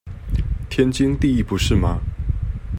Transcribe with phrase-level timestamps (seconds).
[0.67, 2.01] 天經地義不是嗎？